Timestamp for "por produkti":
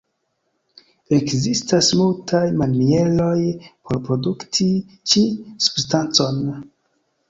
3.63-4.71